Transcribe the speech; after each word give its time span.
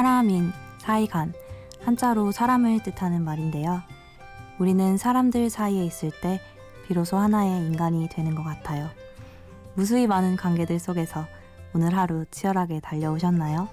사람인, 0.00 0.50
사이간, 0.78 1.34
한자로 1.84 2.32
사람을 2.32 2.82
뜻하는 2.82 3.22
말인데요. 3.22 3.82
우리는 4.58 4.96
사람들 4.96 5.50
사이에 5.50 5.84
있을 5.84 6.10
때 6.22 6.40
비로소 6.86 7.18
하나의 7.18 7.66
인간이 7.66 8.08
되는 8.08 8.34
것 8.34 8.42
같아요. 8.42 8.88
무수히 9.74 10.06
많은 10.06 10.36
관계들 10.36 10.78
속에서 10.78 11.26
오늘 11.74 11.94
하루 11.94 12.24
치열하게 12.30 12.80
달려오셨나요? 12.80 13.68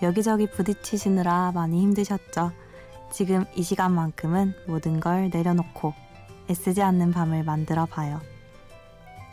여기저기 0.00 0.50
부딪히시느라 0.50 1.52
많이 1.52 1.82
힘드셨죠? 1.82 2.52
지금 3.12 3.44
이 3.54 3.62
시간만큼은 3.62 4.54
모든 4.66 4.98
걸 4.98 5.28
내려놓고 5.28 5.92
애쓰지 6.48 6.80
않는 6.80 7.12
밤을 7.12 7.44
만들어 7.44 7.84
봐요. 7.84 8.22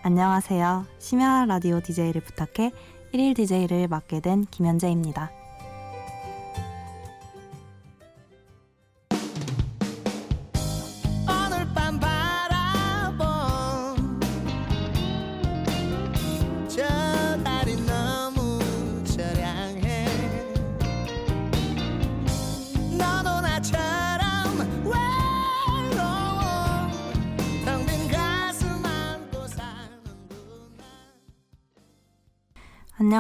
안녕하세요. 0.04 0.88
심야 1.00 1.46
라디오 1.46 1.80
DJ를 1.80 2.20
부탁해 2.20 2.74
1일 3.14 3.34
DJ를 3.34 3.88
맡게 3.88 4.20
된 4.20 4.44
김현재입니다. 4.52 5.37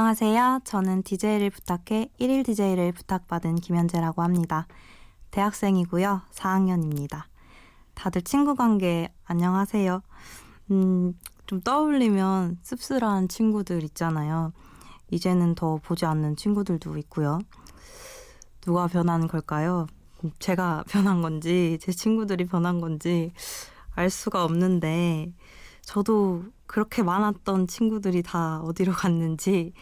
안녕하세요. 0.07 0.61
저는 0.63 1.03
DJ를 1.03 1.49
부탁해 1.49 2.11
1일 2.17 2.45
DJ를 2.45 2.93
부탁받은 2.93 3.55
김현재라고 3.55 4.21
합니다. 4.21 4.65
대학생이고요. 5.31 6.21
4학년입니다. 6.31 7.23
다들 7.93 8.21
친구 8.21 8.55
관계 8.55 9.13
안녕하세요. 9.25 10.01
음, 10.71 11.13
좀 11.45 11.59
떠올리면 11.59 12.59
씁쓸한 12.61 13.27
친구들 13.27 13.83
있잖아요. 13.83 14.53
이제는 15.11 15.55
더 15.55 15.75
보지 15.83 16.05
않는 16.05 16.37
친구들도 16.37 16.97
있고요. 16.99 17.39
누가 18.61 18.87
변한 18.87 19.27
걸까요? 19.27 19.87
제가 20.39 20.85
변한 20.87 21.21
건지, 21.21 21.79
제 21.81 21.91
친구들이 21.91 22.45
변한 22.45 22.79
건지 22.79 23.33
알 23.93 24.09
수가 24.09 24.45
없는데, 24.45 25.33
저도 25.81 26.45
그렇게 26.67 27.03
많았던 27.03 27.67
친구들이 27.67 28.23
다 28.23 28.61
어디로 28.61 28.93
갔는지 28.93 29.73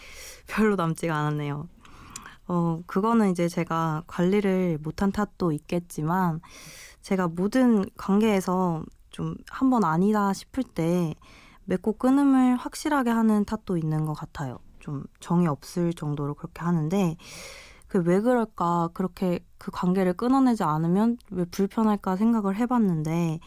별로 0.48 0.76
남지가 0.76 1.16
않았네요. 1.16 1.68
어, 2.48 2.82
그거는 2.88 3.32
이제 3.32 3.48
제가 3.48 4.04
관리를 4.08 4.80
못한 4.84 5.12
탓도 5.12 5.52
있겠지만, 5.52 6.42
제가 7.02 7.28
모든 7.30 7.86
관계에서 7.98 8.84
좀 9.12 9.36
한 9.50 9.70
번 9.70 9.84
아니다 9.86 10.34
싶을 10.34 10.64
때 10.64 11.16
맺고 11.66 11.94
끊음을 11.94 12.58
확실하게 12.58 13.10
하는 13.12 13.46
탓도 13.46 13.78
있는 13.78 14.06
것 14.06 14.14
같아요. 14.14 14.60
좀 14.80 15.04
정이 15.22 15.48
없을 15.48 15.94
정도로 15.94 16.36
그렇게 16.36 16.62
하는데, 16.62 17.18
그 17.88 18.00
왜 18.00 18.20
그럴까, 18.22 18.90
그렇게 18.94 19.40
그 19.58 19.72
관계를 19.72 20.14
끊어내지 20.14 20.64
않으면 20.64 21.18
왜 21.32 21.46
불편할까 21.46 22.18
생각을 22.18 22.58
해봤는데, 22.58 23.40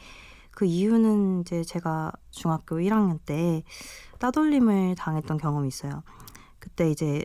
그 0.59 0.65
이유는 0.65 1.43
이제 1.43 1.63
제가 1.63 2.11
중학교 2.33 2.79
1학년 2.79 3.21
때 3.25 3.63
따돌림을 4.19 4.97
당했던 4.97 5.39
경험이 5.39 5.69
있어요. 5.69 6.03
그때 6.59 6.91
이제 6.91 7.25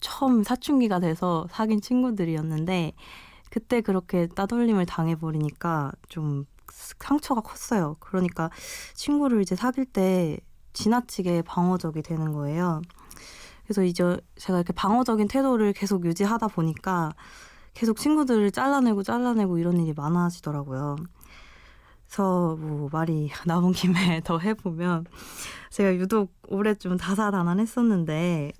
처음 0.00 0.42
사춘기가 0.42 0.98
돼서 0.98 1.46
사귄 1.50 1.82
친구들이었는데 1.82 2.94
그때 3.50 3.82
그렇게 3.82 4.28
따돌림을 4.28 4.86
당해버리니까 4.86 5.92
좀 6.08 6.46
상처가 6.70 7.42
컸어요. 7.42 7.96
그러니까 8.00 8.48
친구를 8.94 9.42
이제 9.42 9.54
사귈 9.54 9.84
때 9.84 10.38
지나치게 10.72 11.42
방어적이 11.42 12.00
되는 12.00 12.32
거예요. 12.32 12.80
그래서 13.64 13.82
이제 13.84 14.16
제가 14.36 14.60
이렇게 14.60 14.72
방어적인 14.72 15.28
태도를 15.28 15.74
계속 15.74 16.06
유지하다 16.06 16.48
보니까 16.48 17.12
계속 17.74 17.98
친구들을 17.98 18.50
잘라내고 18.52 19.02
잘라내고 19.02 19.58
이런 19.58 19.78
일이 19.80 19.92
많아지더라고요. 19.94 20.96
그래서 22.10 22.56
뭐 22.56 22.88
말이 22.90 23.30
나온 23.46 23.72
김에 23.72 24.20
더 24.24 24.38
해보면 24.38 25.06
제가 25.70 25.94
유독 25.94 26.32
올해 26.48 26.74
좀 26.74 26.96
다사다난했었는데 26.96 28.52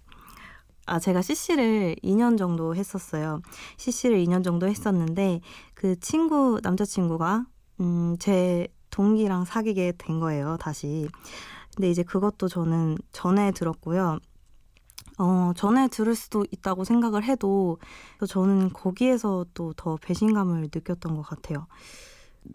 아 0.86 0.98
제가 1.00 1.20
CC를 1.20 1.96
2년 2.02 2.38
정도 2.38 2.76
했었어요. 2.76 3.42
CC를 3.76 4.18
2년 4.24 4.44
정도 4.44 4.68
했었는데 4.68 5.40
그 5.74 5.98
친구 5.98 6.60
남자친구가 6.62 7.46
음제 7.80 8.68
동기랑 8.90 9.44
사귀게 9.44 9.94
된 9.98 10.20
거예요. 10.20 10.56
다시. 10.58 11.08
근데 11.74 11.90
이제 11.90 12.02
그것도 12.04 12.48
저는 12.48 12.98
전에 13.12 13.50
들었고요. 13.52 14.18
어, 15.18 15.52
전에 15.56 15.88
들을 15.88 16.14
수도 16.14 16.44
있다고 16.50 16.84
생각을 16.84 17.24
해도 17.24 17.78
저는 18.28 18.70
거기에서 18.72 19.44
또 19.54 19.72
더 19.76 19.96
배신감을 19.96 20.62
느꼈던 20.72 21.16
것 21.16 21.22
같아요. 21.22 21.66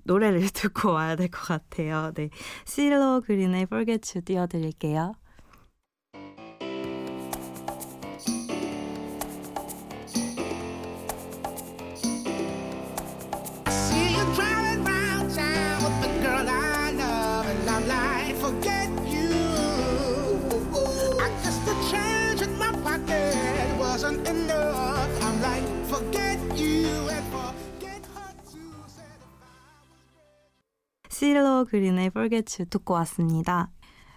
노래를 0.06 0.42
듣고 0.54 0.92
와야 0.94 1.16
될 1.16 1.30
것 1.30 1.42
같아요. 1.48 2.12
네. 2.16 2.30
실로 2.66 3.22
그린의 3.22 3.64
Forget 3.64 4.12
You 4.16 4.24
띄워드릴게요. 4.24 5.16
실러 31.36 31.66
그린의 31.66 32.06
Forget 32.06 32.62
You 32.62 32.70
듣고 32.70 32.94
왔습니다. 32.94 33.70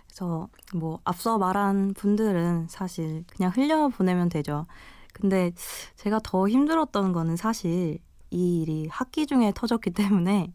그래서 0.07 0.49
뭐 0.73 1.01
앞서 1.03 1.37
말한 1.37 1.95
분들은 1.95 2.69
사실 2.69 3.25
그냥 3.27 3.51
흘려보내면 3.53 4.29
되죠. 4.29 4.67
근데 5.13 5.51
제가 5.97 6.21
더 6.23 6.49
힘들었던 6.49 7.13
거는 7.13 7.35
사실 7.35 7.99
이 8.31 8.63
일이 8.63 8.87
학기 8.89 9.27
중에 9.27 9.53
터졌기 9.53 9.91
때문에 9.91 10.53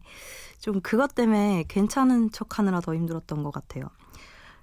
좀 0.58 0.80
그것 0.80 1.14
때문에 1.14 1.64
괜찮은 1.68 2.30
척 2.30 2.58
하느라 2.58 2.80
더 2.80 2.94
힘들었던 2.94 3.42
것 3.42 3.52
같아요. 3.52 3.90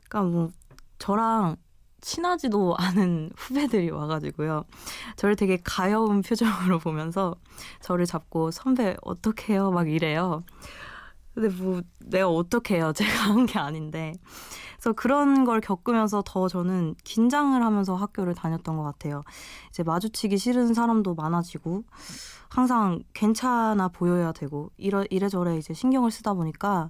그러니까 0.09 0.35
뭐 0.35 0.49
저랑 0.97 1.55
친하지도 2.01 2.77
않은 2.79 3.29
후배들이 3.37 3.91
와가지고요. 3.91 4.65
저를 5.17 5.35
되게 5.35 5.59
가여운 5.63 6.23
표정으로 6.23 6.79
보면서 6.79 7.35
저를 7.79 8.07
잡고 8.07 8.49
선배 8.49 8.97
어떻게 9.03 9.53
해요? 9.53 9.69
막 9.69 9.87
이래요. 9.87 10.43
근데 11.33 11.49
뭐 11.49 11.81
내가 11.99 12.27
어떻게 12.29 12.75
해요? 12.75 12.91
제가 12.95 13.09
한 13.33 13.45
게 13.45 13.57
아닌데. 13.59 14.13
그래서 14.73 14.93
그런 14.93 15.45
걸 15.45 15.61
겪으면서 15.61 16.23
더 16.25 16.47
저는 16.47 16.95
긴장을 17.03 17.61
하면서 17.63 17.95
학교를 17.95 18.33
다녔던 18.35 18.77
것 18.77 18.83
같아요. 18.83 19.23
이제 19.69 19.83
마주치기 19.83 20.37
싫은 20.37 20.73
사람도 20.73 21.13
많아지고 21.15 21.83
항상 22.49 23.01
괜찮아 23.13 23.87
보여야 23.89 24.31
되고 24.33 24.71
이러, 24.77 25.05
이래저래 25.09 25.57
이제 25.57 25.73
신경을 25.73 26.11
쓰다 26.11 26.33
보니까 26.33 26.89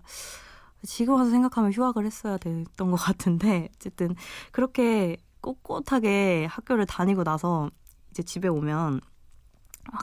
지금 0.83 1.15
와서 1.15 1.29
생각하면 1.29 1.71
휴학을 1.71 2.05
했어야 2.05 2.37
됐던 2.37 2.89
것 2.91 2.95
같은데 2.97 3.69
어쨌든 3.75 4.15
그렇게 4.51 5.17
꼿꼿하게 5.41 6.47
학교를 6.49 6.85
다니고 6.87 7.23
나서 7.23 7.69
이제 8.09 8.23
집에 8.23 8.47
오면 8.47 9.01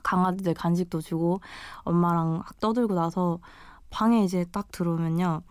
강아지들 0.02 0.54
간식도 0.54 1.00
주고 1.00 1.40
엄마랑 1.84 2.42
떠들고 2.60 2.94
나서 2.94 3.38
방에 3.90 4.24
이제 4.24 4.44
딱 4.52 4.70
들어오면요. 4.72 5.42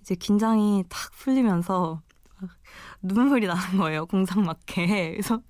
이제 0.00 0.14
긴장이 0.14 0.84
탁 0.88 1.12
풀리면서 1.12 2.02
눈물이 3.02 3.46
나는 3.46 3.78
거예요. 3.78 4.06
공상맞게. 4.06 5.12
그래서 5.12 5.40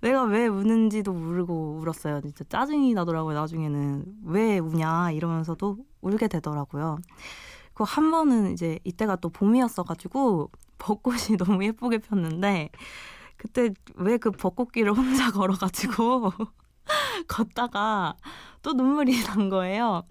내가 0.00 0.24
왜 0.24 0.46
우는지도 0.46 1.12
모르고 1.12 1.78
울었어요. 1.80 2.20
진짜 2.22 2.44
짜증이 2.48 2.94
나더라고요. 2.94 3.34
나중에는 3.34 4.04
왜 4.24 4.58
우냐 4.58 5.12
이러면서도 5.12 5.78
울게 6.02 6.28
되더라고요. 6.28 6.98
그 7.74 7.84
한 7.84 8.10
번은 8.10 8.52
이제 8.52 8.78
이때가 8.84 9.16
또 9.16 9.28
봄이었어가지고 9.30 10.50
벚꽃이 10.78 11.36
너무 11.38 11.64
예쁘게 11.64 11.98
폈는데 11.98 12.70
그때 13.36 13.70
왜 13.96 14.18
그 14.18 14.30
벚꽃길을 14.30 14.92
혼자 14.96 15.30
걸어가지고 15.30 16.32
걷다가 17.28 18.16
또 18.62 18.72
눈물이 18.72 19.12
난 19.26 19.48
거예요. 19.48 20.02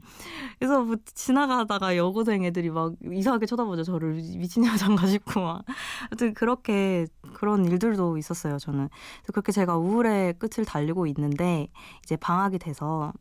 그래서 0.59 0.83
뭐 0.83 0.95
지나가다가 1.13 1.97
여고생 1.97 2.45
애들이 2.45 2.69
막 2.69 2.93
이상하게 3.03 3.45
쳐다보죠. 3.45 3.83
저를 3.83 4.13
미친 4.13 4.65
여잔가 4.65 5.07
싶고 5.07 5.41
막. 5.41 5.65
하여튼 6.09 6.33
그렇게 6.33 7.07
그런 7.33 7.65
일들도 7.65 8.17
있었어요. 8.17 8.57
저는. 8.57 8.89
그렇게 9.27 9.51
제가 9.51 9.77
우울의 9.77 10.35
끝을 10.39 10.63
달리고 10.63 11.07
있는데 11.07 11.67
이제 12.03 12.15
방학이 12.15 12.59
돼서 12.59 13.11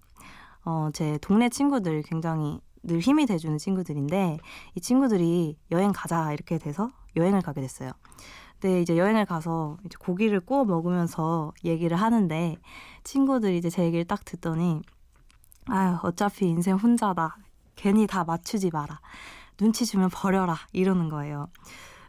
어, 0.65 0.91
제 0.93 1.19
동네 1.21 1.49
친구들 1.49 2.03
굉장히 2.03 2.61
늘 2.85 3.01
힘이 3.01 3.27
돼주는 3.27 3.59
친구들인데 3.59 4.39
이 4.75 4.81
친구들이 4.81 5.59
여행 5.73 5.93
가자 5.93 6.33
이렇게 6.33 6.59
돼서 6.59 6.91
여행을 7.17 7.43
가게 7.43 7.61
됐어요. 7.61 7.91
근데 8.65 8.81
이제 8.81 8.97
여행을 8.97 9.27
가서 9.27 9.77
이제 9.85 9.95
고기를 10.01 10.41
구워 10.41 10.65
먹으면서 10.65 11.53
얘기를 11.67 11.99
하는데 11.99 12.57
친구들이 13.03 13.59
이제 13.59 13.69
제 13.69 13.85
얘기를 13.85 14.07
딱 14.07 14.25
듣더니 14.25 14.81
아유 15.67 15.99
어차피 16.03 16.49
인생 16.49 16.77
혼자다. 16.77 17.37
괜히 17.77 18.07
다 18.07 18.25
맞추지 18.25 18.71
마라. 18.73 19.03
눈치 19.59 19.85
주면 19.85 20.09
버려라. 20.09 20.57
이러는 20.73 21.11
거예요. 21.11 21.49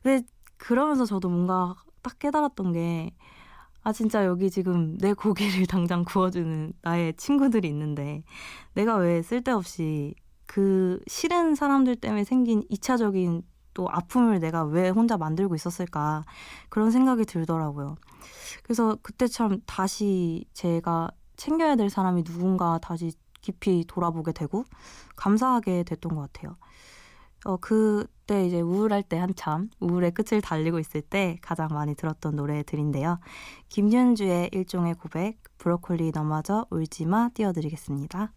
근데 0.02 0.26
그러면서 0.56 1.04
저도 1.04 1.28
뭔가 1.28 1.76
딱 2.02 2.20
깨달았던 2.20 2.72
게 2.72 3.12
아, 3.84 3.92
진짜 3.92 4.24
여기 4.26 4.50
지금 4.50 4.98
내 4.98 5.12
고기를 5.12 5.68
당장 5.68 6.06
구워주는 6.06 6.72
나의 6.82 7.16
친구들이 7.18 7.68
있는데, 7.68 8.24
내가 8.74 8.96
왜 8.96 9.22
쓸데없이 9.22 10.16
그 10.48 11.00
싫은 11.06 11.54
사람들 11.54 11.98
때문에 11.98 12.24
생긴 12.24 12.64
2차적인 12.72 13.44
또 13.76 13.88
아픔을 13.92 14.40
내가 14.40 14.64
왜 14.64 14.90
혼자 14.90 15.18
만들고 15.18 15.54
있었을까 15.54 16.24
그런 16.70 16.90
생각이 16.90 17.26
들더라고요. 17.26 17.98
그래서 18.64 18.98
그때 19.04 19.28
참 19.28 19.60
다시 19.68 20.46
제가 20.54 21.12
챙겨야 21.36 21.76
될 21.76 21.92
사람이 21.92 22.24
누군가 22.24 22.80
다시 22.80 23.12
깊이 23.42 23.86
돌아보게 23.88 24.32
되고 24.32 24.66
감사하게 25.16 25.84
됐던 25.84 26.16
것 26.16 26.34
같아요. 26.34 26.58
어, 27.46 27.58
그때 27.58 28.48
이제 28.48 28.60
우울할 28.60 29.04
때 29.04 29.20
한참 29.20 29.70
우울의 29.80 30.16
끝을 30.16 30.42
달리고 30.42 30.80
있을 30.80 31.02
때 31.02 31.38
가장 31.44 31.68
많이 31.72 31.94
들었던 31.94 32.36
노래들인데요. 32.36 33.20
김윤주의 33.70 34.50
일종의 34.52 34.96
고백, 34.96 35.38
브로콜리 35.60 36.12
넘어져 36.12 36.66
울지마 36.72 37.30
띄워드리겠습니다. 37.36 38.34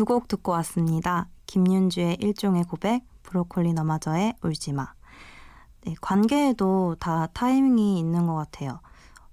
두 0.00 0.06
곡 0.06 0.28
듣고 0.28 0.52
왔습니다. 0.52 1.28
김윤주의 1.44 2.16
일종의 2.20 2.64
고백, 2.64 3.02
브로콜리 3.22 3.74
너마저의 3.74 4.32
울지마. 4.42 4.94
네, 5.82 5.94
관계에도 6.00 6.96
다 6.98 7.26
타이밍이 7.34 7.98
있는 7.98 8.26
것 8.26 8.34
같아요. 8.34 8.80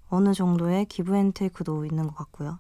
어느 0.10 0.34
정도의 0.34 0.84
give 0.88 1.16
and 1.16 1.32
take도 1.32 1.86
있는 1.86 2.08
것 2.08 2.16
같고요. 2.16 2.60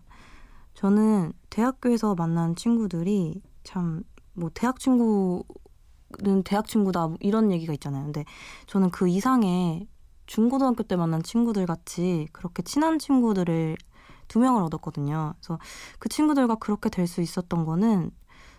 저는 0.74 1.34
대학교에서 1.50 2.16
만난 2.16 2.56
친구들이 2.56 3.42
참 3.66 4.04
뭐 4.38 4.52
대학 4.54 4.80
친구는 4.80 5.44
대학 6.46 6.68
친구다 6.68 7.08
뭐 7.08 7.18
이런 7.20 7.52
얘기가 7.52 7.74
있잖아요. 7.74 8.04
근데 8.04 8.24
저는 8.68 8.92
그 8.92 9.10
이상의 9.10 9.88
중고등학교 10.28 10.84
때 10.84 10.96
만난 10.96 11.24
친구들 11.24 11.66
같이 11.66 12.28
그렇게 12.32 12.62
친한 12.62 13.00
친구들을 13.00 13.76
두 14.28 14.40
명을 14.40 14.62
얻었거든요. 14.64 15.34
그래서 15.40 15.60
그 16.00 16.10
친구들과 16.10 16.56
그렇게 16.56 16.90
될 16.90 17.08
수 17.08 17.22
있었던 17.22 17.66
거는 17.66 18.12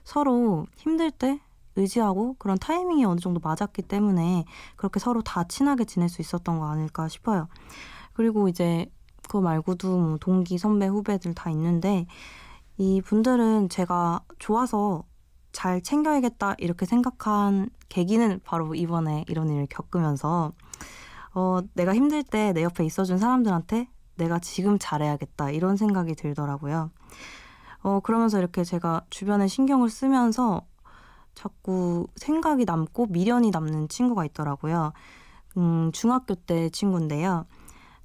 서로 0.05 0.67
힘들 0.77 1.11
때 1.11 1.41
의지하고 1.77 2.35
그런 2.39 2.59
타이밍이 2.59 3.05
어느 3.05 3.21
정도 3.21 3.41
맞았기 3.43 3.83
때문에 3.83 4.45
그렇게 4.77 4.99
서로 5.01 5.23
다 5.23 5.45
친하게 5.45 5.85
지낼 5.85 6.09
수 6.09 6.23
있었던 6.23 6.59
거 6.59 6.67
아닐까 6.69 7.09
싶어요. 7.09 7.49
그리고 8.15 8.49
이제 8.49 8.87
그거 9.23 9.41
말고도 9.41 9.99
뭐 9.99 10.19
동기, 10.19 10.59
선배, 10.59 10.87
후배들 10.87 11.35
다 11.35 11.51
있는데 11.51 12.07
이 12.79 13.01
분들은 13.03 13.69
제가 13.69 14.23
좋아서 14.39 15.05
잘 15.53 15.83
챙겨야겠다 15.83 16.55
이렇게 16.59 16.87
생각한 16.87 17.71
계기는 17.89 18.41
바로 18.45 18.75
이번에 18.75 19.25
이런 19.29 19.51
일을 19.51 19.67
겪으면서 19.69 20.53
어, 21.35 21.61
내가 21.75 21.95
힘들 21.95 22.23
때 22.23 22.53
내 22.53 22.63
옆에 22.63 22.85
있어준 22.85 23.19
사람들한테 23.19 23.89
내가 24.19 24.39
지금 24.39 24.79
잘해야겠다 24.79 25.51
이런 25.51 25.77
생각이 25.77 26.15
들더라고요. 26.15 26.91
어, 27.83 28.01
그러면서 28.01 28.39
이렇게 28.39 28.65
제가 28.65 29.03
주변에 29.09 29.47
신경을 29.47 29.89
쓰면서 29.89 30.63
자꾸 31.35 32.07
생각이 32.17 32.65
남고 32.65 33.07
미련이 33.07 33.51
남는 33.51 33.89
친구가 33.89 34.25
있더라고요. 34.27 34.93
음, 35.57 35.91
중학교 35.93 36.35
때 36.35 36.69
친구인데요. 36.69 37.47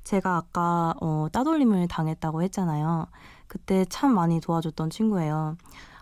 제가 0.04 0.36
아까 0.38 0.94
어, 1.02 1.28
따돌림을 1.32 1.88
당했다고 1.88 2.44
했잖아요. 2.44 3.08
그때 3.48 3.86
참 3.86 4.14
많이 4.14 4.40
도와줬던 4.40 4.90
친구예요. 4.90 5.58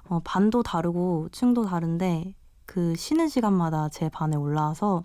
어, 0.10 0.20
반도 0.24 0.62
다르고 0.62 1.30
층도 1.32 1.66
다른데 1.66 2.36
그 2.66 2.96
쉬는 2.96 3.30
시간마다 3.30 3.90
제 3.90 4.10
반에 4.10 4.36
올라와서 4.36 5.04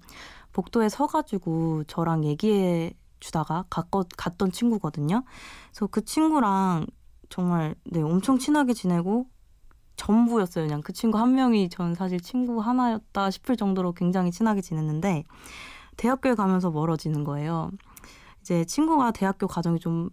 복도에 0.52 0.88
서가지고 0.88 1.84
저랑 1.84 2.24
얘기해 2.24 2.94
주다가 3.20 3.64
갔거, 3.70 4.04
갔던 4.16 4.52
친구거든요. 4.52 5.24
그래서 5.70 5.86
그 5.86 6.04
친구랑 6.04 6.86
정말 7.28 7.74
네 7.84 8.02
엄청 8.02 8.38
친하게 8.38 8.72
지내고 8.72 9.26
전부였어요. 9.96 10.66
그냥 10.66 10.82
그 10.82 10.92
친구 10.92 11.18
한 11.18 11.34
명이 11.34 11.70
전 11.70 11.94
사실 11.94 12.20
친구 12.20 12.60
하나였다 12.60 13.30
싶을 13.30 13.56
정도로 13.56 13.92
굉장히 13.92 14.30
친하게 14.30 14.60
지냈는데 14.60 15.24
대학교에 15.96 16.34
가면서 16.34 16.70
멀어지는 16.70 17.24
거예요. 17.24 17.70
이제 18.40 18.64
친구가 18.64 19.12
대학교 19.12 19.46
과정이 19.46 19.80
좀 19.80 20.10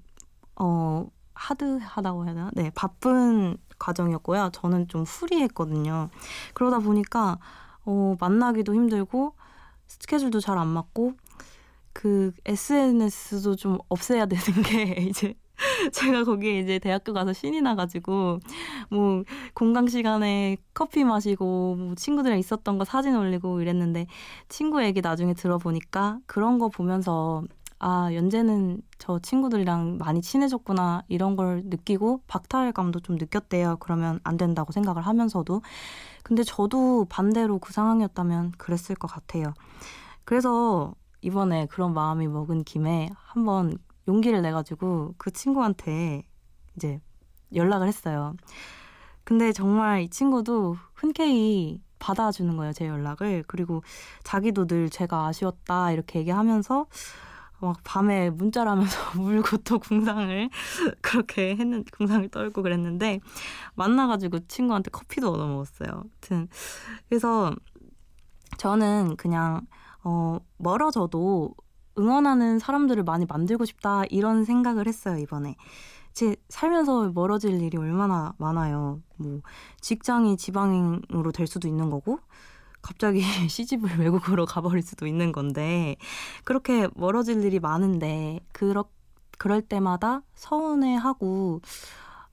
어, 0.56 1.06
하드하다고 1.34 2.26
해야 2.26 2.34
되나? 2.34 2.52
네, 2.54 2.72
바쁜 2.74 3.58
과정이었고요. 3.78 4.52
저는 4.54 4.88
좀 4.88 5.04
후리했거든요. 5.04 6.10
그러다 6.54 6.80
보니까 6.80 7.38
어, 7.86 8.16
만나기도 8.20 8.74
힘들고 8.74 9.36
스케줄도 9.88 10.40
잘 10.40 10.58
안 10.58 10.68
맞고 10.68 11.14
그 11.94 12.32
SNS도 12.46 13.56
좀 13.56 13.78
없애야 13.90 14.26
되는 14.26 14.64
게 14.64 15.02
이제 15.10 15.36
제가 15.94 16.24
거기에 16.24 16.60
이제 16.60 16.80
대학교 16.80 17.14
가서 17.14 17.32
신이 17.32 17.62
나가지고 17.62 18.40
뭐 18.90 19.24
공강 19.54 19.88
시간에 19.88 20.58
커피 20.74 21.04
마시고 21.04 21.76
뭐 21.76 21.96
친구들이랑 21.96 22.40
있었던 22.40 22.78
거 22.78 22.86
사진 22.86 23.16
올리고 23.16 23.62
이랬는데 23.62 24.08
친구 24.50 24.84
얘기 24.84 25.02
나중에 25.02 25.34
들어보니까 25.34 26.20
그런 26.26 26.58
거 26.58 26.70
보면서 26.70 27.44
아 27.80 28.10
연재는 28.14 28.82
저 28.98 29.20
친구들이랑 29.20 29.98
많이 29.98 30.22
친해졌구나 30.22 31.04
이런 31.10 31.36
걸 31.36 31.64
느끼고 31.66 32.22
박탈감도 32.28 33.02
좀 33.02 33.18
느꼈대요. 33.18 33.78
그러면 33.80 34.20
안 34.24 34.38
된다고 34.38 34.72
생각을 34.72 35.02
하면서도 35.06 35.62
근데 36.24 36.44
저도 36.44 37.06
반대로 37.10 37.60
그 37.60 37.74
상황이었다면 37.74 38.54
그랬을 38.58 38.96
것 38.96 39.08
같아요. 39.08 39.54
그래서 40.24 40.96
이번에 41.24 41.68
그런 41.68 41.94
마음이 41.94 42.28
먹은 42.28 42.66
김에 42.66 43.10
한번 43.16 43.78
용기를 44.08 44.42
내가지고 44.42 45.16
그 45.18 45.32
친구한테 45.32 46.24
이제 46.76 47.00
연락을 47.56 47.88
했어요. 47.88 48.36
근데 49.24 49.54
정말 49.54 50.02
이 50.02 50.10
친구도 50.10 50.76
흔쾌히 50.94 51.82
받아주는 52.00 52.58
거예요, 52.58 52.74
제 52.74 52.88
연락을. 52.88 53.46
그리고 53.48 53.84
자기도 54.24 54.68
늘 54.68 54.90
제가 54.90 55.28
아쉬웠다, 55.28 55.94
이렇게 55.94 56.20
얘기하면서 56.20 56.88
막 57.62 57.78
밤에 57.86 58.30
문자를 58.30 58.70
하면서 58.70 58.98
울고 59.18 59.58
또 59.64 59.80
궁상을 59.80 60.50
그렇게 61.02 61.56
했는, 61.56 61.86
궁상을 61.86 62.28
떨고 62.28 62.62
그랬는데 62.64 63.22
만나가지고 63.76 64.40
친구한테 64.48 64.92
커피도 64.92 65.32
얻어 65.32 65.48
먹었어요. 65.48 66.04
그래서 67.08 67.56
저는 68.58 69.16
그냥 69.16 69.62
어, 70.04 70.40
멀어져도 70.58 71.54
응원하는 71.98 72.60
사람들을 72.60 73.04
많이 73.04 73.26
만들고 73.26 73.66
싶다 73.66 74.04
이런 74.10 74.46
생각을 74.46 74.88
했어요 74.88 75.18
이번에. 75.18 75.56
제 76.14 76.36
살면서 76.50 77.12
멀어질 77.14 77.60
일이 77.62 77.78
얼마나 77.78 78.34
많아요. 78.38 79.02
뭐 79.18 79.42
직장이 79.82 80.38
지방으로 80.38 81.32
될 81.32 81.48
수도 81.48 81.68
있는 81.68 81.90
거고 81.90 82.20
갑자기 82.82 83.22
시집을 83.50 83.98
외국으로 84.00 84.46
가버릴 84.46 84.84
수도 84.84 85.08
있는 85.08 85.32
건데 85.32 85.96
그렇게 86.44 86.88
멀어질 86.96 87.44
일이 87.44 87.60
많은데 87.60 88.42
그렇 88.52 88.86
그럴 89.40 89.62
때마다 89.62 90.22
서운해하고 90.36 91.62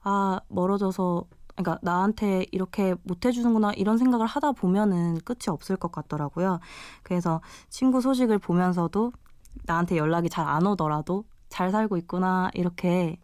아 0.03 0.39
멀어져서 0.49 1.25
그러니까 1.63 1.79
나한테 1.83 2.45
이렇게 2.51 2.95
못 3.03 3.25
해주는구나 3.25 3.73
이런 3.73 3.97
생각을 3.97 4.25
하다 4.25 4.53
보면은 4.53 5.19
끝이 5.25 5.47
없을 5.49 5.75
것 5.77 5.91
같더라고요. 5.91 6.59
그래서 7.03 7.41
친구 7.69 8.01
소식을 8.01 8.39
보면서도 8.39 9.11
나한테 9.65 9.97
연락이 9.97 10.29
잘 10.29 10.47
안 10.47 10.65
오더라도 10.65 11.25
잘 11.49 11.71
살고 11.71 11.97
있구나 11.97 12.49
이렇게 12.53 13.17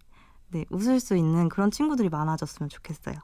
네, 0.50 0.66
웃을 0.70 1.00
수 1.00 1.18
있는 1.18 1.50
그런 1.50 1.72
친구들이 1.72 2.10
많아졌으면 2.10 2.70
좋겠어요. 2.70 3.16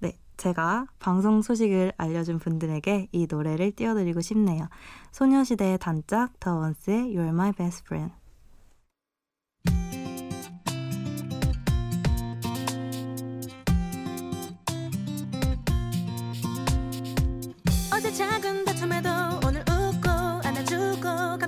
네, 0.00 0.18
제가 0.36 0.86
방송 0.98 1.40
소식을 1.40 1.92
알려준 1.96 2.38
분들에게 2.38 3.08
이 3.12 3.26
노래를 3.30 3.72
띄워드리고 3.72 4.20
싶네요. 4.20 4.68
소녀시대의 5.12 5.78
단짝 5.78 6.38
더원스의 6.40 7.14
You're 7.14 7.28
My 7.28 7.52
Best 7.52 7.84
Friend. 7.86 8.12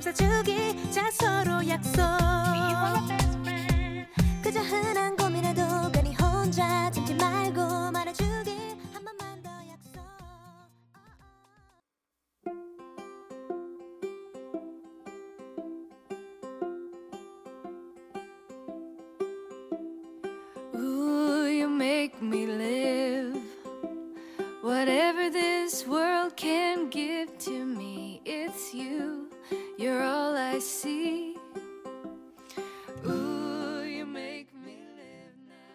감싸주기 0.09 0.91
자 0.91 1.11
서로 1.11 1.67
약속 1.69 2.03
그저 4.43 4.61
흔한 4.61 5.17
고민에도 5.17 5.63
괜히 5.93 6.15
혼자 6.15 6.91
참지 6.91 7.15
말고 7.15 7.91
말해주기 7.93 8.51
한 8.93 9.05
번만 9.05 9.43
더 9.43 9.51
약속 9.69 10.01
Ooh, 20.75 21.47
you 21.49 21.69
make 21.69 22.23
me 22.23 22.47
live 22.47 23.39
Whatever 24.63 25.31
this 25.31 25.87
world 25.87 26.35
can 26.37 26.89
give 26.89 27.18
You're 29.99 30.07
all 30.07 30.37
I 30.37 30.61
see. 30.61 31.35
Ooh, 33.05 33.83
you 33.83 34.07
make 34.07 34.55
me 34.55 34.79
live 34.95 35.35
now. 35.51 35.75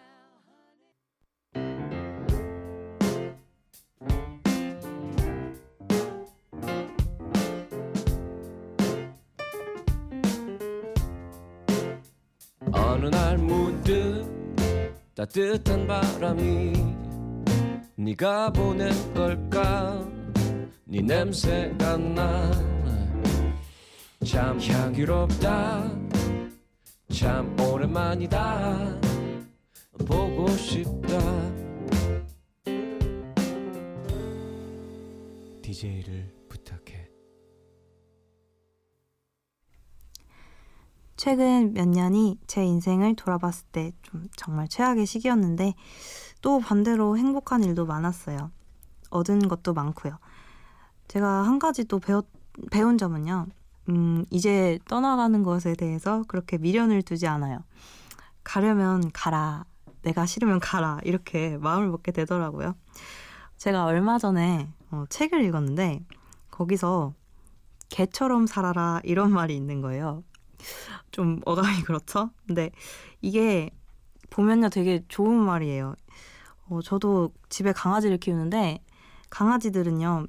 어느 12.72 13.08
날 13.08 13.36
문득 13.36 14.24
따뜻한 15.14 15.86
바람이 15.86 16.72
네가 17.96 18.54
보낸 18.54 18.90
걸까 19.12 20.02
네 20.86 21.02
냄새가 21.02 21.98
나 21.98 22.73
참 24.24 24.58
향기롭다 24.58 25.90
참 27.12 27.56
오랜만이다 27.60 29.00
보고 30.06 30.48
싶다 30.48 31.18
DJ를 35.62 36.32
부탁해 36.48 37.08
최근 41.16 41.74
몇 41.74 41.86
년이 41.88 42.38
제 42.46 42.64
인생을 42.64 43.16
돌아봤을 43.16 43.66
때 43.72 43.92
좀 44.02 44.28
정말 44.36 44.68
최악의 44.68 45.06
시기였는데 45.06 45.74
또 46.40 46.60
반대로 46.60 47.16
행복한 47.18 47.64
일도 47.64 47.86
많았어요. 47.86 48.50
얻은 49.10 49.48
것도 49.48 49.74
많고요. 49.74 50.18
제가 51.08 51.44
한 51.44 51.58
가지 51.58 51.84
또 51.84 51.98
배웠, 51.98 52.26
배운 52.70 52.98
점은요. 52.98 53.46
음, 53.88 54.24
이제 54.30 54.78
떠나가는 54.88 55.42
것에 55.42 55.74
대해서 55.74 56.24
그렇게 56.28 56.58
미련을 56.58 57.02
두지 57.02 57.26
않아요. 57.26 57.58
가려면 58.42 59.10
가라. 59.12 59.64
내가 60.02 60.26
싫으면 60.26 60.60
가라. 60.60 61.00
이렇게 61.04 61.56
마음을 61.58 61.88
먹게 61.88 62.12
되더라고요. 62.12 62.74
제가 63.56 63.84
얼마 63.84 64.18
전에 64.18 64.68
어, 64.90 65.04
책을 65.08 65.44
읽었는데 65.44 66.04
거기서 66.50 67.14
개처럼 67.88 68.46
살아라 68.46 69.00
이런 69.04 69.30
말이 69.32 69.56
있는 69.56 69.80
거예요. 69.80 70.22
좀 71.10 71.40
어감이 71.44 71.82
그렇죠? 71.82 72.30
근데 72.46 72.70
이게 73.20 73.70
보면요 74.30 74.68
되게 74.68 75.04
좋은 75.08 75.36
말이에요. 75.36 75.94
어, 76.68 76.80
저도 76.82 77.32
집에 77.48 77.72
강아지를 77.72 78.18
키우는데 78.18 78.82
강아지들은요 79.30 80.26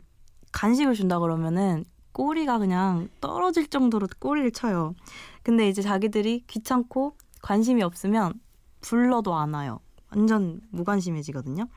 간식을 0.51 0.93
준다 0.93 1.19
그러면은 1.19 1.85
꼬리가 2.15 2.59
그냥 2.59 3.09
떨어질 3.19 3.67
정도로 3.67 4.07
꼬리를 4.19 4.49
쳐요. 4.51 4.95
근데 5.43 5.67
이제 5.67 5.81
자기들이 5.81 6.45
귀찮고 6.47 7.17
관심이 7.41 7.83
없으면 7.83 8.39
불러도 8.79 9.35
안 9.35 9.53
와요. 9.53 9.81
완전 10.15 10.61
무관심해지거든요. 10.69 11.67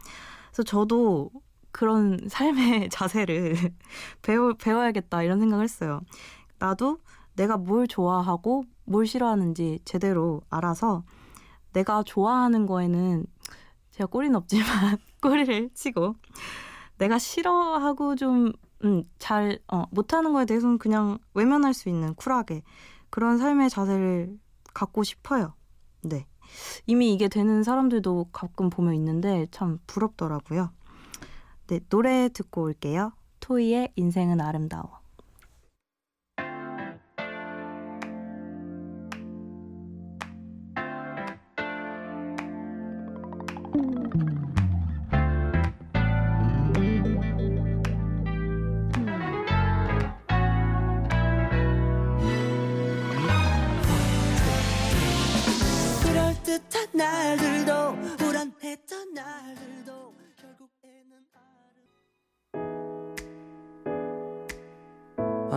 그래서 0.47 0.63
저도 0.63 1.33
그런 1.73 2.21
삶의 2.29 2.89
자세를 2.93 3.57
배워, 4.23 4.53
배워야겠다 4.55 5.25
이런 5.25 5.41
생각을 5.41 5.65
했어요. 5.65 6.03
나도 6.61 6.99
내가 7.35 7.57
뭘 7.57 7.89
좋아하고 7.89 8.63
뭘 8.85 9.07
싫어하는지 9.09 9.81
제대로 9.85 10.41
알아서 10.51 11.03
내가 11.73 12.05
좋아하는 12.05 12.65
거에는 12.67 13.27
제가 13.91 14.07
꼬리는 14.07 14.37
없지만 14.37 14.99
꼬리를 15.21 15.71
치고 15.75 16.15
내가 16.99 17.19
싫어하고 17.19 18.15
좀 18.15 18.53
음, 18.85 19.05
잘, 19.19 19.59
어, 19.69 19.85
못하는 19.91 20.33
거에 20.33 20.45
대해서는 20.45 20.79
그냥 20.79 21.19
외면할 21.35 21.75
수 21.75 21.89
있는 21.89 22.15
쿨하게 22.15 22.63
그런 23.11 23.39
삶의 23.39 23.71
자세를 23.71 24.39
갖고 24.73 25.03
싶어요. 25.03 25.55
네. 26.03 26.27
이미 26.87 27.13
이게 27.13 27.29
되는 27.29 27.63
사람들도 27.63 28.29
가끔 28.33 28.71
보면 28.71 28.95
있는데 28.95 29.47
참 29.51 29.79
부럽더라고요. 29.87 30.71
네, 31.67 31.81
노래 31.89 32.29
듣고 32.29 32.63
올게요. 32.63 33.13
토이의 33.41 33.93
인생은 33.97 34.41
아름다워. 34.41 34.98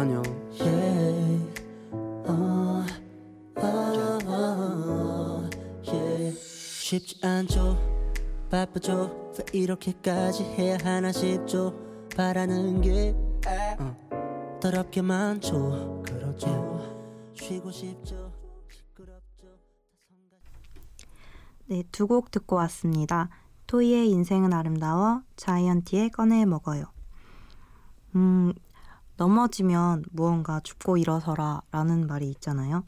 안녕. 0.02 0.24
Yeah. 0.60 1.54
어, 2.26 2.84
어, 3.56 4.20
어, 4.26 5.50
yeah. 5.86 6.36
쉽지 6.40 7.24
않죠. 7.24 7.78
바쁘죠. 8.50 9.34
왜 9.38 9.60
이렇게까지 9.60 10.44
해야 10.44 10.80
하나 10.84 11.12
싶죠. 11.12 11.76
바라는 12.18 12.82
게 12.82 13.14
어, 13.80 14.60
더럽게 14.60 15.04
많죠. 15.04 16.02
그렇죠. 16.04 17.30
쉬고 17.36 17.70
싶죠. 17.72 18.34
시끄럽죠. 18.72 19.48
네, 21.68 21.84
두 21.92 22.08
곡 22.08 22.32
듣고 22.32 22.56
왔습니다. 22.56 23.30
토이의 23.68 24.10
인생은 24.10 24.52
아름다워, 24.52 25.22
자이언티의 25.36 26.10
꺼내 26.10 26.44
먹어요. 26.46 26.86
음, 28.16 28.52
넘어지면 29.22 30.04
무언가 30.10 30.60
죽고 30.62 30.98
일어서라 30.98 31.62
라는 31.70 32.08
말이 32.08 32.28
있잖아요. 32.32 32.84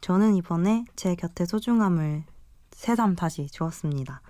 저는 0.00 0.34
이번에 0.34 0.84
제 0.96 1.14
곁에 1.14 1.44
소중함을 1.46 2.24
새삼 2.72 3.14
다시 3.14 3.46
주었습니다. 3.46 4.22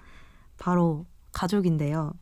바로 0.58 1.06
가족인데요. 1.32 2.12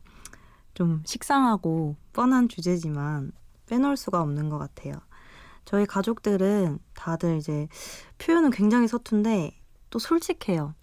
좀 0.73 1.03
식상하고 1.05 1.97
뻔한 2.13 2.47
주제지만 2.47 3.33
빼놓을 3.65 3.97
수가 3.97 4.21
없는 4.21 4.47
것 4.47 4.57
같아요. 4.57 4.93
저희 5.65 5.85
가족들은 5.85 6.79
다들 6.93 7.35
이제 7.35 7.67
표현은 8.17 8.51
굉장히 8.51 8.87
서툰데 8.87 9.59
또 9.89 9.99
솔직해요. 9.99 10.73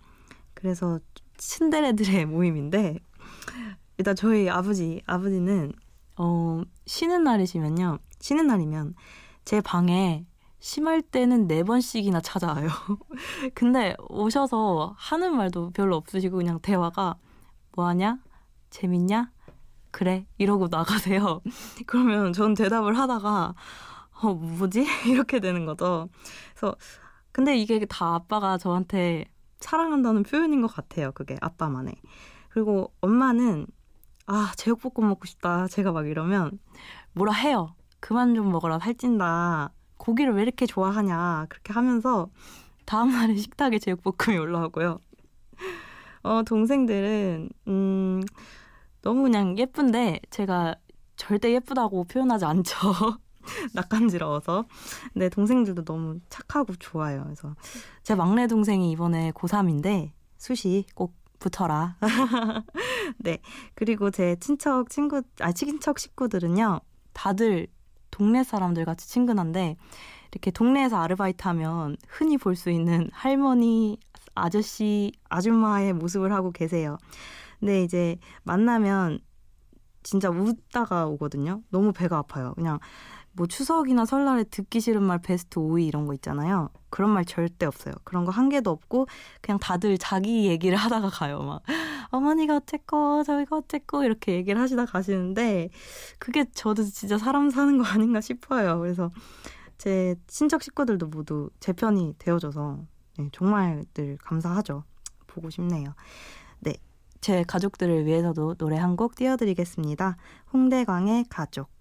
그래서 0.52 1.00
친데레들의 1.38 2.26
모임인데 2.28 2.99
일단 3.97 4.14
저희 4.14 4.50
아버지 4.50 5.00
아버지는 5.06 5.73
어 6.18 6.61
쉬는 6.85 7.25
날이시면요 7.25 8.00
쉬는 8.21 8.47
날이면 8.47 8.95
제 9.45 9.61
방에 9.61 10.27
심할 10.61 11.03
때는 11.03 11.47
네 11.47 11.63
번씩이나 11.63 12.21
찾아와요. 12.21 12.69
근데 13.55 13.95
오셔서 14.09 14.95
하는 14.97 15.37
말도 15.37 15.71
별로 15.71 15.97
없으시고 15.97 16.39
그냥 16.39 16.59
대화가 16.61 17.17
뭐하냐? 17.77 18.19
재밌냐? 18.71 19.31
그래 19.91 20.27
이러고 20.37 20.69
나가세요. 20.69 21.41
그러면 21.87 22.33
전 22.33 22.55
대답을 22.55 22.99
하다가 22.99 23.55
어 24.21 24.35
뭐지 24.35 24.85
이렇게 25.07 25.41
되는 25.41 25.65
거죠. 25.65 26.09
그래서 26.55 26.77
근데 27.33 27.57
이게 27.57 27.85
다 27.87 28.15
아빠가 28.15 28.59
저한테 28.59 29.27
사랑한다는 29.61 30.25
표현인 30.25 30.61
것 30.61 30.69
같아요. 30.69 31.13
그게 31.13 31.37
아빠만의. 31.41 31.95
그리고 32.49 32.93
엄마는 33.01 33.67
아 34.27 34.53
제육볶음 34.57 35.09
먹고 35.09 35.27
싶다. 35.27 35.69
제가 35.69 35.93
막 35.93 36.07
이러면 36.07 36.59
뭐라 37.13 37.33
해요. 37.33 37.75
그만 38.00 38.35
좀 38.35 38.50
먹어라 38.50 38.78
살찐다. 38.78 39.73
고기를 39.97 40.35
왜 40.35 40.43
이렇게 40.43 40.67
좋아하냐 40.67 41.47
그렇게 41.49 41.73
하면서 41.73 42.31
다음 42.85 43.11
날에 43.11 43.35
식탁에 43.37 43.78
제육볶음이 43.78 44.38
올라오고요. 44.38 44.99
어 46.23 46.43
동생들은 46.43 47.50
음 47.69 48.23
너무 49.02 49.23
그냥 49.23 49.59
예쁜데 49.59 50.21
제가 50.31 50.75
절대 51.17 51.52
예쁘다고 51.52 52.05
표현하지 52.05 52.45
않죠. 52.45 52.76
낯간지러워서. 53.75 54.67
근데 55.12 55.28
동생들도 55.28 55.85
너무 55.85 56.21
착하고 56.28 56.75
좋아요. 56.76 57.25
그래서 57.25 57.55
제 58.02 58.14
막내 58.14 58.47
동생이 58.47 58.90
이번에 58.93 59.33
고3인데 59.33 60.12
수시 60.37 60.85
꼭 60.95 61.14
붙어라. 61.38 61.97
네. 63.19 63.38
그리고 63.75 64.11
제 64.11 64.37
친척 64.40 64.90
친구, 64.90 65.23
아, 65.40 65.52
친척 65.52 65.99
식구들은요. 65.99 66.81
다들 67.12 67.69
동네 68.19 68.43
사람들 68.43 68.85
같이 68.85 69.09
친근한데 69.09 69.77
이렇게 70.33 70.51
동네에서 70.51 71.01
아르바이트 71.01 71.47
하면 71.49 71.97
흔히 72.09 72.37
볼 72.37 72.57
수 72.57 72.71
있는 72.71 73.09
할머니, 73.13 73.99
아저씨, 74.35 75.13
아줌마의 75.31 75.93
모습을 75.95 76.33
하고 76.33 76.51
계세요. 76.51 76.99
근데 77.61 77.83
이제 77.83 78.19
만나면 78.43 79.21
진짜 80.03 80.31
웃다가 80.31 81.07
오거든요. 81.07 81.63
너무 81.71 81.93
배가 81.93 82.19
아파요. 82.19 82.55
그냥 82.57 82.79
뭐 83.38 83.47
추석이나 83.47 84.04
설날에 84.04 84.42
듣기 84.45 84.80
싫은 84.80 85.00
말 85.02 85.21
베스트 85.21 85.61
5위 85.61 85.87
이런 85.87 86.07
거 86.07 86.14
있잖아요. 86.14 86.71
그런 86.90 87.11
말 87.11 87.25
절대 87.25 87.66
없어요. 87.66 87.95
그런 88.04 88.25
거 88.25 88.33
한 88.33 88.49
개도 88.49 88.71
없고 88.71 89.07
그냥 89.40 89.59
다들 89.61 89.97
자기 89.99 90.47
얘기를 90.47 90.76
하다가 90.76 91.09
가요. 91.11 91.40
막 91.42 91.62
어머니가 92.11 92.57
어쨌고 92.57 93.23
저희가 93.23 93.57
어쨌고 93.59 94.02
이렇게 94.04 94.35
얘기를 94.35 94.61
하시다 94.61 94.87
가시는데 94.87 95.71
그게 96.18 96.47
저도 96.52 96.83
진짜 96.83 97.16
사람 97.16 97.50
사는 97.50 97.78
거 97.78 97.85
아닌가 97.85 98.21
싶어요. 98.21 98.80
그래서 98.80 99.11
제 99.78 100.16
친척 100.26 100.62
식구들도 100.64 101.07
모두 101.07 101.50
제 101.61 101.73
편이 101.73 102.16
되어줘서 102.18 102.80
네, 103.18 103.28
정말 103.33 103.85
늘 103.95 104.16
감사하죠. 104.18 104.83
보고 105.28 105.49
싶네요. 105.50 105.95
네, 106.61 106.75
제 107.21 107.45
가족들을 107.45 108.04
위해서도 108.07 108.54
노래 108.54 108.76
한 108.78 108.97
곡 108.97 109.14
띄워드리겠습니다. 109.14 110.16
홍대광의 110.52 111.26
가족. 111.30 111.77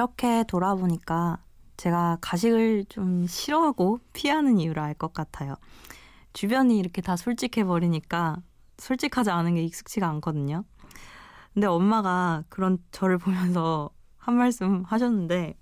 이렇게 0.00 0.44
돌아보니까 0.44 1.36
제가 1.76 2.16
가식을 2.22 2.86
좀 2.88 3.26
싫어하고 3.26 4.00
피하는 4.14 4.58
이유를 4.58 4.82
알 4.82 4.94
것 4.94 5.12
같아요. 5.12 5.56
주변이 6.32 6.78
이렇게 6.78 7.02
다 7.02 7.16
솔직해 7.16 7.64
버리니까 7.66 8.38
솔직하지 8.78 9.28
않은 9.30 9.56
게 9.56 9.62
익숙치가 9.62 10.08
않거든요. 10.08 10.64
근데 11.52 11.66
엄마가 11.66 12.44
그런 12.48 12.78
저를 12.92 13.18
보면서 13.18 13.90
한 14.16 14.36
말씀 14.36 14.84
하셨는데 14.86 15.58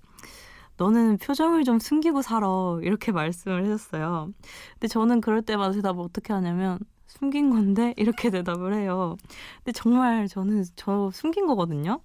너는 0.77 1.17
표정을 1.17 1.65
좀 1.65 1.77
숨기고 1.79 2.21
살아 2.21 2.47
이렇게 2.81 3.11
말씀을 3.11 3.65
하셨어요. 3.65 4.31
근데 4.75 4.87
저는 4.87 5.19
그럴 5.19 5.41
때마다 5.41 5.73
대답을 5.73 6.01
어떻게 6.01 6.31
하냐면 6.31 6.79
숨긴 7.07 7.49
건데 7.49 7.93
이렇게 7.97 8.29
대답을 8.31 8.73
해요. 8.73 9.17
근데 9.57 9.73
정말 9.73 10.29
저는 10.29 10.63
저 10.77 11.11
숨긴 11.11 11.45
거거든요. 11.45 11.99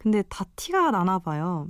근데 0.00 0.22
다 0.30 0.46
티가 0.56 0.90
나나 0.92 1.20
봐요. 1.20 1.68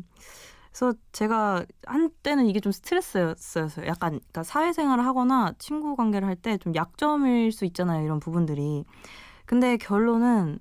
그래서 0.72 0.94
제가 1.12 1.64
한때는 1.86 2.46
이게 2.46 2.60
좀 2.60 2.72
스트레스였어요. 2.72 3.86
약간 3.86 4.12
그러니까 4.20 4.42
사회생활을 4.44 5.04
하거나 5.06 5.52
친구 5.58 5.96
관계를 5.96 6.28
할 6.28 6.36
때 6.36 6.58
좀 6.58 6.74
약점일 6.74 7.52
수 7.52 7.64
있잖아요. 7.66 8.04
이런 8.04 8.20
부분들이. 8.20 8.84
근데 9.46 9.76
결론은 9.78 10.58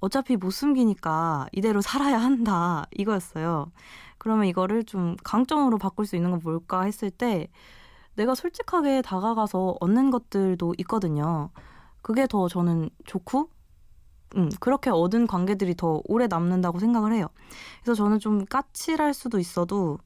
어차피 0.00 0.36
못 0.36 0.50
숨기니까 0.50 1.48
이대로 1.52 1.80
살아야 1.80 2.18
한다 2.18 2.86
이거였어요. 2.92 3.72
그러면 4.18 4.46
이거를 4.46 4.84
좀 4.84 5.16
강점으로 5.24 5.78
바꿀 5.78 6.06
수 6.06 6.16
있는 6.16 6.30
건 6.30 6.40
뭘까 6.42 6.82
했을 6.82 7.10
때 7.10 7.48
내가 8.16 8.34
솔직하게 8.34 9.02
다가가서 9.02 9.76
얻는 9.80 10.10
것들도 10.10 10.74
있거든요. 10.80 11.50
그게 12.02 12.26
더 12.26 12.48
저는 12.48 12.90
좋고 13.06 13.50
음, 14.36 14.50
그렇게 14.60 14.90
얻은 14.90 15.26
관계들이 15.26 15.74
더 15.74 16.02
오래 16.04 16.26
남는다고 16.26 16.78
생각을 16.78 17.12
해요. 17.12 17.28
그래서 17.82 17.94
저는 17.94 18.18
좀 18.18 18.44
까칠할 18.44 19.14
수도 19.14 19.38
있어도 19.38 19.98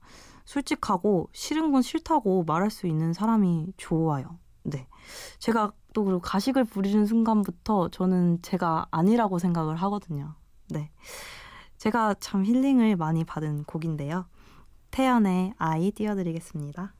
솔직하고 0.45 1.29
싫은 1.33 1.73
건 1.73 1.83
싫다고 1.83 2.45
말할 2.45 2.71
수 2.71 2.87
있는 2.87 3.13
사람이 3.13 3.75
좋아요. 3.77 4.39
네. 4.63 4.87
제가 5.39 5.73
또 5.93 6.05
그리고 6.05 6.21
가식을 6.21 6.65
부리는 6.65 7.07
순간부터 7.07 7.89
저는 7.91 8.43
제가 8.43 8.87
아니라고 8.91 9.39
생각을 9.39 9.77
하거든요. 9.77 10.35
네. 10.69 10.91
제가 11.79 12.15
참 12.21 12.45
힐링을 12.45 12.97
많이 12.97 13.25
받은 13.25 13.65
곡인데요. 13.65 14.27
태연의 14.91 15.55
아이 15.57 15.91
띄워드리겠습니다. 15.93 16.95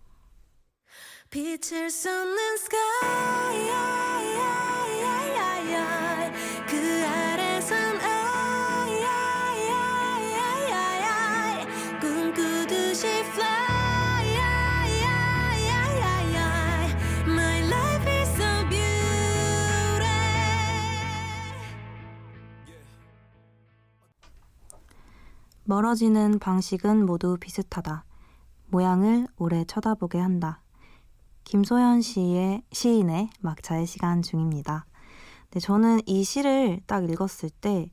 빛을 1.31 1.91
쏟는 1.91 2.55
sky 2.55 4.20
멀어지는 25.71 26.41
방식은 26.41 27.07
모두 27.07 27.37
비슷하다. 27.39 28.05
모양을 28.71 29.29
오래 29.37 29.65
쳐다보게 29.65 30.19
한다. 30.19 30.63
김소연 31.45 32.01
시의 32.01 32.65
시인의 32.73 33.31
막차의 33.39 33.87
시간 33.87 34.21
중입니다. 34.21 34.85
네, 35.53 35.61
저는 35.61 36.01
이 36.07 36.25
시를 36.25 36.81
딱 36.89 37.09
읽었을 37.09 37.51
때 37.51 37.89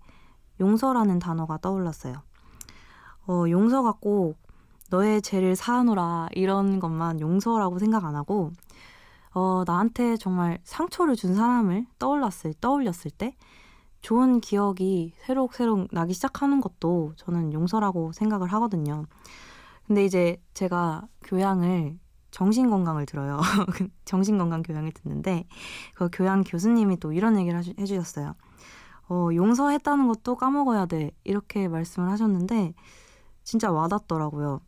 용서라는 0.60 1.20
단어가 1.20 1.60
떠올랐어요. 1.60 2.24
어, 3.28 3.44
용서가 3.48 3.98
꼭 4.02 4.40
너의 4.90 5.22
죄를 5.22 5.56
사하노라 5.56 6.30
이런 6.32 6.80
것만 6.80 7.20
용서라고 7.20 7.78
생각 7.78 8.06
안 8.06 8.16
하고 8.16 8.54
어, 9.36 9.62
나한테 9.68 10.18
정말 10.18 10.58
상처를 10.64 11.16
준 11.16 11.36
사람을 11.36 11.86
떠올랐을 12.00 12.56
떠올렸을 12.60 13.12
때 13.16 13.36
좋은 14.02 14.40
기억이 14.40 15.14
새록새록 15.20 15.90
나기 15.92 16.14
시작하는 16.14 16.62
것도 16.62 17.14
저는 17.18 17.54
용서라고 17.54 18.12
생각을 18.14 18.52
하거든요. 18.54 19.06
근데 19.86 20.06
이제 20.06 20.42
제가 20.54 21.08
교양을 21.24 21.98
정신건강을 22.32 23.06
들어요. 23.06 23.40
정신건강 24.06 24.62
교양을 24.64 24.92
듣는데 24.92 25.48
그 25.96 26.10
교양 26.12 26.44
교수님이 26.44 27.00
또 27.00 27.14
이런 27.14 27.38
얘기를 27.38 27.58
하시, 27.58 27.74
해주셨어요. 27.80 28.36
어, 29.10 29.30
용서했다는 29.34 30.08
것도 30.08 30.36
까먹어야 30.36 30.86
돼. 30.86 31.12
이렇게 31.24 31.68
말씀을 31.68 32.10
하셨는데 32.10 32.74
진짜 33.44 33.72
와닿더라고요. 33.72 34.60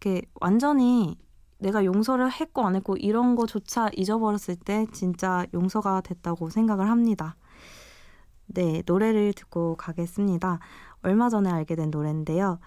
이렇게 0.00 0.22
완전히 0.40 1.16
내가 1.58 1.84
용서를 1.84 2.32
했고 2.32 2.66
안 2.66 2.74
했고 2.74 2.96
이런 2.96 3.36
거조차 3.36 3.90
잊어버렸을 3.94 4.56
때 4.56 4.86
진짜 4.92 5.46
용서가 5.54 6.00
됐다고 6.00 6.50
생각을 6.50 6.90
합니다. 6.90 7.36
네, 8.46 8.82
노래를 8.86 9.32
듣고 9.32 9.76
가겠습니다. 9.76 10.58
얼마 11.02 11.28
전에 11.28 11.50
알게 11.50 11.76
된 11.76 11.90
노래인데요. 11.90 12.58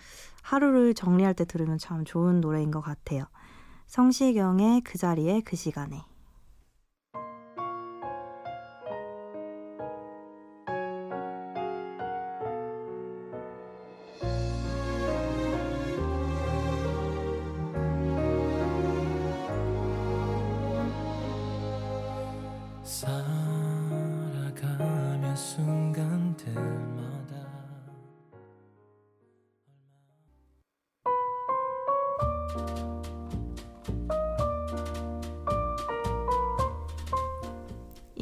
하루를 0.41 0.93
정리할 0.93 1.33
때 1.33 1.45
들으면 1.45 1.77
참 1.77 2.05
좋은 2.05 2.41
노래인 2.41 2.71
것 2.71 2.81
같아요. 2.81 3.25
성시경의 3.87 4.81
그 4.81 4.97
자리에 4.97 5.41
그 5.41 5.55
시간에. 5.55 6.03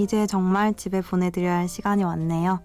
이제 0.03 0.27
정말 0.27 0.73
집에 0.73 0.99
보내드려야 1.01 1.59
할 1.59 1.69
시간이 1.69 2.03
왔네요. 2.03 2.59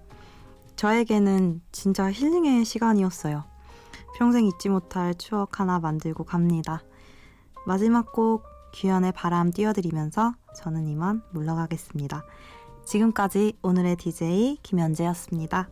저에게는 0.75 1.63
진짜 1.71 2.11
힐링의 2.11 2.65
시간이었어요. 2.65 3.45
평생 4.19 4.45
잊지 4.47 4.69
못할 4.69 5.15
추억 5.15 5.61
하나 5.61 5.79
만들고 5.79 6.25
갑니다. 6.25 6.83
마지막 7.65 8.13
곡 8.13 8.43
규현의 8.75 9.13
바람 9.13 9.53
띄워드리면서 9.53 10.35
저는 10.57 10.89
이만 10.89 11.23
물러가겠습니다. 11.31 12.25
지금까지 12.85 13.57
오늘의 13.63 13.97
DJ 13.97 14.59
김현재였습니다. 14.65 15.69